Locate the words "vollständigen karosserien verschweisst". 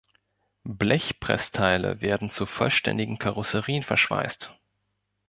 2.47-4.51